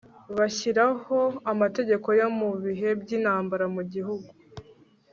[0.37, 1.17] bashyiraho
[1.51, 4.29] amategeko yo mu bihe by intambara mu gihugu